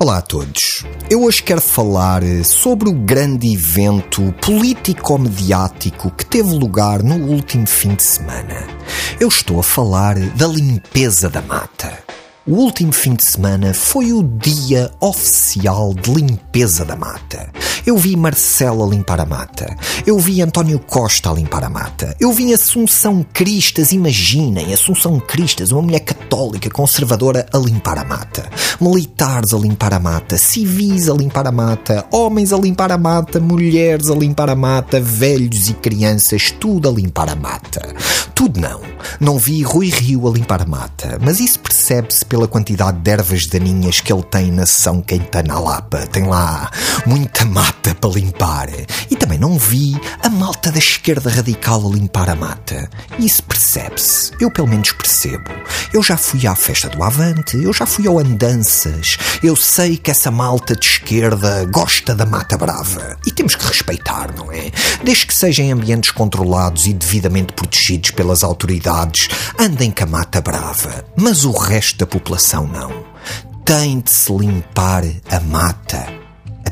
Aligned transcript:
Olá 0.00 0.18
a 0.18 0.22
todos. 0.22 0.84
Eu 1.10 1.24
hoje 1.24 1.42
quero 1.42 1.60
falar 1.60 2.22
sobre 2.44 2.88
o 2.88 2.92
grande 2.92 3.52
evento 3.52 4.32
político-mediático 4.40 6.12
que 6.12 6.24
teve 6.24 6.50
lugar 6.54 7.02
no 7.02 7.16
último 7.16 7.66
fim 7.66 7.96
de 7.96 8.04
semana. 8.04 8.64
Eu 9.18 9.26
estou 9.26 9.58
a 9.58 9.62
falar 9.64 10.16
da 10.36 10.46
limpeza 10.46 11.28
da 11.28 11.42
mata. 11.42 11.98
O 12.46 12.52
último 12.52 12.92
fim 12.92 13.12
de 13.12 13.24
semana 13.24 13.74
foi 13.74 14.12
o 14.12 14.22
dia 14.22 14.88
oficial 15.00 15.92
de 15.92 16.14
limpeza 16.14 16.84
da 16.84 16.94
mata. 16.94 17.50
Eu 17.88 17.96
vi 17.96 18.14
Marcelo 18.18 18.84
a 18.84 18.86
limpar 18.86 19.18
a 19.18 19.24
mata. 19.24 19.74
Eu 20.06 20.18
vi 20.18 20.42
António 20.42 20.78
Costa 20.78 21.30
a 21.30 21.32
limpar 21.32 21.64
a 21.64 21.70
mata. 21.70 22.14
Eu 22.20 22.30
vi 22.34 22.52
Assunção 22.52 23.24
Cristas, 23.32 23.92
imaginem, 23.92 24.74
Assunção 24.74 25.18
Cristas, 25.18 25.72
uma 25.72 25.80
mulher 25.80 26.00
católica 26.00 26.68
conservadora 26.68 27.46
a 27.50 27.56
limpar 27.56 27.96
a 27.96 28.04
mata. 28.04 28.46
Militares 28.78 29.54
a 29.54 29.56
limpar 29.56 29.94
a 29.94 29.98
mata, 29.98 30.36
civis 30.36 31.08
a 31.08 31.14
limpar 31.14 31.46
a 31.46 31.50
mata, 31.50 32.04
homens 32.12 32.52
a 32.52 32.58
limpar 32.58 32.92
a 32.92 32.98
mata, 32.98 33.40
mulheres 33.40 34.10
a 34.10 34.14
limpar 34.14 34.50
a 34.50 34.54
mata, 34.54 35.00
velhos 35.00 35.70
e 35.70 35.72
crianças, 35.72 36.50
tudo 36.50 36.90
a 36.90 36.92
limpar 36.92 37.30
a 37.30 37.36
mata. 37.36 37.80
Tudo 38.38 38.60
não. 38.60 38.80
Não 39.18 39.36
vi 39.36 39.64
Rui 39.64 39.88
Rio 39.88 40.28
a 40.28 40.30
limpar 40.30 40.62
a 40.62 40.64
mata, 40.64 41.18
mas 41.20 41.40
isso 41.40 41.58
percebe-se 41.58 42.24
pela 42.24 42.46
quantidade 42.46 42.98
de 42.98 43.10
ervas 43.10 43.46
daninhas 43.46 44.00
que 44.00 44.12
ele 44.12 44.22
tem 44.22 44.52
na 44.52 44.64
São 44.64 45.02
Quintana 45.02 45.58
Lapa. 45.58 46.06
Tem 46.06 46.24
lá 46.24 46.70
muita 47.04 47.44
mata 47.44 47.96
para 47.96 48.10
limpar. 48.10 48.68
E 49.10 49.16
também 49.16 49.40
não 49.40 49.58
vi 49.58 50.00
a 50.22 50.28
malta 50.28 50.70
da 50.70 50.78
esquerda 50.78 51.28
radical 51.28 51.84
a 51.84 51.90
limpar 51.92 52.30
a 52.30 52.36
mata. 52.36 52.88
Isso 53.18 53.42
percebe-se. 53.42 54.30
Eu 54.40 54.52
pelo 54.52 54.68
menos 54.68 54.92
percebo. 54.92 55.50
Eu 55.92 56.02
já 56.02 56.16
fui 56.16 56.46
à 56.46 56.54
festa 56.54 56.88
do 56.88 57.02
Avante, 57.02 57.56
eu 57.62 57.72
já 57.72 57.86
fui 57.86 58.06
ao 58.06 58.18
Andanças. 58.18 59.16
Eu 59.42 59.56
sei 59.56 59.96
que 59.96 60.10
essa 60.10 60.30
malta 60.30 60.76
de 60.76 60.86
esquerda 60.86 61.64
gosta 61.64 62.14
da 62.14 62.26
mata 62.26 62.58
brava. 62.58 63.16
E 63.26 63.32
temos 63.32 63.54
que 63.54 63.66
respeitar, 63.66 64.34
não 64.36 64.52
é? 64.52 64.70
Desde 65.02 65.26
que 65.26 65.34
sejam 65.34 65.70
ambientes 65.72 66.10
controlados 66.10 66.86
e 66.86 66.92
devidamente 66.92 67.54
protegidos 67.54 68.10
pelas 68.10 68.44
autoridades, 68.44 69.28
andem 69.58 69.90
com 69.90 70.04
a 70.04 70.06
mata 70.06 70.40
brava. 70.42 71.04
Mas 71.16 71.44
o 71.44 71.52
resto 71.52 71.98
da 71.98 72.06
população 72.06 72.66
não. 72.66 73.04
Tem 73.64 74.00
de 74.00 74.10
se 74.10 74.32
limpar 74.32 75.04
a 75.30 75.40
mata 75.40 76.17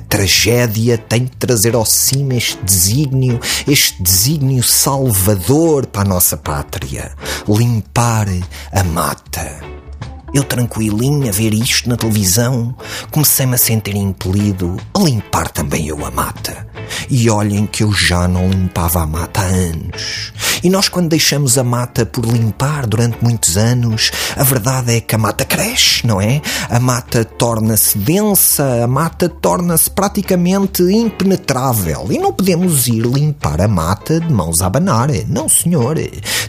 tragédia 0.08 0.96
tem 0.98 1.24
de 1.24 1.36
trazer 1.36 1.74
ao 1.74 1.84
cima 1.84 2.34
este 2.34 2.62
desígnio, 2.64 3.40
este 3.66 4.02
desígnio 4.02 4.62
salvador 4.62 5.86
para 5.86 6.02
a 6.02 6.04
nossa 6.04 6.36
pátria. 6.36 7.12
Limpar 7.48 8.26
a 8.72 8.84
mata. 8.84 9.76
Eu 10.34 10.44
tranquilinho 10.44 11.28
a 11.28 11.32
ver 11.32 11.54
isto 11.54 11.88
na 11.88 11.96
televisão, 11.96 12.76
comecei-me 13.10 13.54
a 13.54 13.58
sentir 13.58 13.96
impelido 13.96 14.76
a 14.92 14.98
limpar 14.98 15.48
também 15.48 15.86
eu 15.86 16.04
a 16.04 16.10
mata. 16.10 16.66
E 17.08 17.30
olhem 17.30 17.66
que 17.66 17.82
eu 17.82 17.92
já 17.92 18.28
não 18.28 18.50
limpava 18.50 19.02
a 19.02 19.06
mata 19.06 19.40
há 19.40 19.44
anos. 19.44 20.32
E 20.66 20.68
nós, 20.68 20.88
quando 20.88 21.10
deixamos 21.10 21.56
a 21.58 21.62
mata 21.62 22.04
por 22.04 22.24
limpar 22.24 22.88
durante 22.88 23.22
muitos 23.22 23.56
anos, 23.56 24.10
a 24.34 24.42
verdade 24.42 24.96
é 24.96 25.00
que 25.00 25.14
a 25.14 25.18
mata 25.18 25.44
cresce, 25.44 26.04
não 26.04 26.20
é? 26.20 26.42
A 26.68 26.80
mata 26.80 27.24
torna-se 27.24 27.96
densa, 27.96 28.82
a 28.82 28.86
mata 28.88 29.28
torna-se 29.28 29.88
praticamente 29.88 30.82
impenetrável. 30.82 32.08
E 32.10 32.18
não 32.18 32.32
podemos 32.32 32.88
ir 32.88 33.06
limpar 33.06 33.60
a 33.60 33.68
mata 33.68 34.18
de 34.18 34.32
mãos 34.32 34.60
a 34.60 34.66
abanar. 34.66 35.08
Não, 35.28 35.48
senhor. 35.48 35.98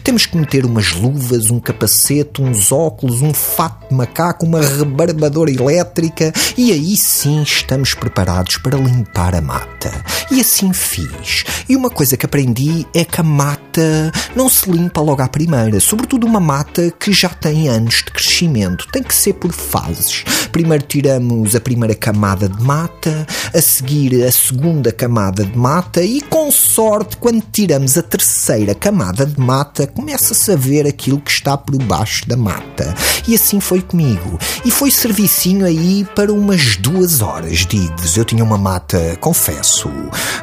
Temos 0.02 0.26
que 0.26 0.36
meter 0.36 0.66
umas 0.66 0.90
luvas, 0.94 1.48
um 1.48 1.60
capacete, 1.60 2.42
uns 2.42 2.72
óculos, 2.72 3.22
um 3.22 3.32
fato 3.32 3.88
de 3.88 3.94
macaco, 3.94 4.44
uma 4.44 4.60
rebarbadora 4.60 5.48
elétrica 5.52 6.32
e 6.56 6.72
aí 6.72 6.96
sim 6.96 7.40
estamos 7.42 7.94
preparados 7.94 8.56
para 8.56 8.76
limpar 8.76 9.36
a 9.36 9.40
mata. 9.40 9.92
E 10.28 10.40
assim 10.40 10.72
fiz. 10.72 11.44
E 11.68 11.76
uma 11.76 11.88
coisa 11.88 12.16
que 12.16 12.26
aprendi 12.26 12.84
é 12.92 13.04
que 13.04 13.20
a 13.20 13.24
mata 13.24 14.07
não 14.34 14.48
se 14.48 14.70
limpa 14.70 15.00
logo 15.00 15.22
à 15.22 15.28
primeira, 15.28 15.80
sobretudo 15.80 16.26
uma 16.26 16.40
mata 16.40 16.90
que 16.98 17.12
já 17.12 17.28
tem 17.28 17.68
anos 17.68 17.96
de 17.96 18.04
crescimento. 18.04 18.86
Tem 18.92 19.02
que 19.02 19.14
ser 19.14 19.34
por 19.34 19.52
fases. 19.52 20.24
Primeiro 20.52 20.84
tiramos 20.84 21.54
a 21.54 21.60
primeira 21.60 21.94
camada 21.94 22.48
de 22.48 22.62
mata, 22.62 23.26
a 23.54 23.60
seguir 23.60 24.24
a 24.24 24.32
segunda 24.32 24.92
camada 24.92 25.44
de 25.44 25.56
mata 25.56 26.02
e, 26.02 26.20
com 26.20 26.50
sorte, 26.50 27.16
quando 27.16 27.42
tiramos 27.52 27.96
a 27.96 28.02
terceira 28.02 28.74
camada 28.74 29.26
de 29.26 29.38
mata, 29.40 29.86
começa-se 29.86 30.50
a 30.52 30.56
ver 30.56 30.86
aquilo 30.86 31.20
que 31.20 31.30
está 31.30 31.56
por 31.56 31.76
baixo 31.82 32.28
da 32.28 32.36
mata. 32.36 32.94
E 33.26 33.34
assim 33.34 33.60
foi 33.60 33.80
comigo. 33.82 34.38
E 34.64 34.70
foi 34.70 34.90
servicinho 34.90 35.66
aí 35.66 36.06
para 36.14 36.32
umas 36.32 36.76
duas 36.76 37.20
horas, 37.20 37.66
digo-vos. 37.66 38.16
Eu 38.16 38.24
tinha 38.24 38.44
uma 38.44 38.58
mata, 38.58 39.16
confesso, 39.20 39.90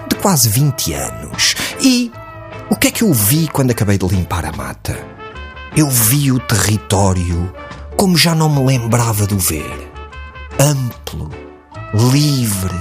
de 0.09 0.15
quase 0.17 0.49
20 0.49 0.93
anos. 0.93 1.55
E 1.81 2.11
o 2.69 2.75
que 2.75 2.87
é 2.87 2.91
que 2.91 3.03
eu 3.03 3.13
vi 3.13 3.47
quando 3.47 3.71
acabei 3.71 3.97
de 3.97 4.07
limpar 4.07 4.45
a 4.45 4.51
mata? 4.51 4.97
Eu 5.75 5.89
vi 5.89 6.31
o 6.31 6.39
território 6.39 7.53
como 7.95 8.17
já 8.17 8.33
não 8.35 8.49
me 8.49 8.65
lembrava 8.65 9.25
de 9.27 9.33
o 9.33 9.39
ver. 9.39 9.91
Amplo, 10.59 11.29
livre, 12.11 12.75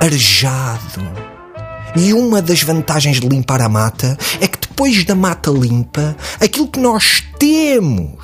arejado. 0.00 1.02
E 1.96 2.12
uma 2.12 2.40
das 2.40 2.62
vantagens 2.62 3.20
de 3.20 3.28
limpar 3.28 3.62
a 3.62 3.68
mata 3.68 4.16
é 4.40 4.46
que 4.46 4.58
depois 4.58 5.04
da 5.04 5.14
mata 5.14 5.50
limpa, 5.50 6.16
aquilo 6.40 6.68
que 6.68 6.78
nós 6.78 7.22
temos 7.38 8.18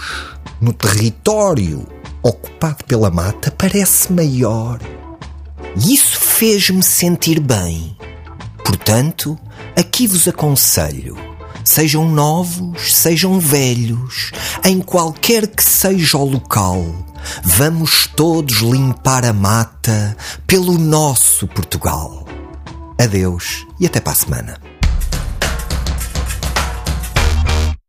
no 0.61 0.73
território 0.73 1.87
ocupado 2.23 2.85
pela 2.85 3.11
mata 3.11 3.51
parece 3.51 4.13
maior. 4.13 4.79
E 5.77 5.95
isso 5.95 6.19
fez-me 6.21 6.83
sentir 6.83 7.41
bem. 7.41 7.97
Portanto, 8.65 9.39
aqui 9.77 10.07
vos 10.07 10.27
aconselho: 10.29 11.17
sejam 11.65 12.09
novos, 12.09 12.95
sejam 12.95 13.39
velhos, 13.39 14.33
em 14.65 14.81
qualquer 14.81 15.47
que 15.47 15.63
seja 15.63 16.19
o 16.19 16.25
local, 16.25 16.85
vamos 17.45 18.07
todos 18.07 18.57
limpar 18.59 19.25
a 19.25 19.33
mata 19.33 20.17
pelo 20.47 20.79
nosso 20.79 21.47
Portugal. 21.47 22.27
Adeus 22.99 23.67
e 23.81 23.87
até 23.87 24.01
para 24.01 24.13
a 24.13 24.17
semana. 24.17 24.72